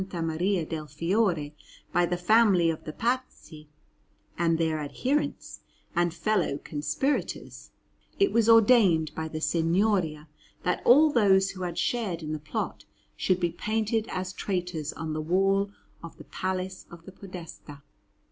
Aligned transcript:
Maria 0.15 0.65
del 0.65 0.87
Fiore 0.87 1.53
by 1.93 2.07
the 2.07 2.17
family 2.17 2.71
of 2.71 2.85
the 2.85 2.91
Pazzi 2.91 3.67
and 4.35 4.57
their 4.57 4.79
adherents 4.79 5.59
and 5.95 6.11
fellow 6.11 6.57
conspirators, 6.57 7.69
it 8.17 8.31
was 8.33 8.49
ordained 8.49 9.13
by 9.13 9.27
the 9.27 9.39
Signoria 9.39 10.27
that 10.63 10.81
all 10.87 11.11
those 11.11 11.51
who 11.51 11.61
had 11.61 11.77
shared 11.77 12.23
in 12.23 12.33
the 12.33 12.39
plot 12.39 12.85
should 13.15 13.39
be 13.39 13.51
painted 13.51 14.07
as 14.09 14.33
traitors 14.33 14.91
on 14.91 15.13
the 15.13 15.21
wall 15.21 15.69
of 16.03 16.17
the 16.17 16.23
Palace 16.23 16.87
of 16.89 17.05
the 17.05 17.11
Podestà. 17.11 17.83